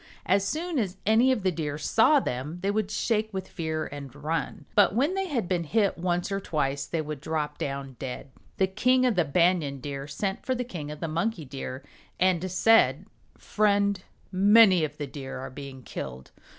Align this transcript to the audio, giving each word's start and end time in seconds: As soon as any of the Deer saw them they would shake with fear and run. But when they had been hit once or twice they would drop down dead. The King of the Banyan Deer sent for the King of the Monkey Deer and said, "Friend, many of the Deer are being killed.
As 0.25 0.43
soon 0.43 0.79
as 0.79 0.97
any 1.05 1.31
of 1.31 1.43
the 1.43 1.51
Deer 1.51 1.77
saw 1.77 2.19
them 2.19 2.57
they 2.63 2.71
would 2.71 2.89
shake 2.89 3.31
with 3.31 3.47
fear 3.47 3.85
and 3.85 4.15
run. 4.15 4.65
But 4.73 4.95
when 4.95 5.13
they 5.13 5.27
had 5.27 5.47
been 5.47 5.63
hit 5.63 5.95
once 5.95 6.31
or 6.31 6.39
twice 6.39 6.87
they 6.87 7.03
would 7.03 7.21
drop 7.21 7.59
down 7.59 7.97
dead. 7.99 8.31
The 8.57 8.65
King 8.65 9.05
of 9.05 9.13
the 9.13 9.25
Banyan 9.25 9.79
Deer 9.79 10.07
sent 10.07 10.43
for 10.43 10.55
the 10.55 10.63
King 10.63 10.89
of 10.89 11.01
the 11.01 11.07
Monkey 11.07 11.45
Deer 11.45 11.83
and 12.19 12.49
said, 12.49 13.05
"Friend, 13.37 14.03
many 14.31 14.83
of 14.83 14.97
the 14.97 15.05
Deer 15.05 15.37
are 15.37 15.51
being 15.51 15.83
killed. 15.83 16.31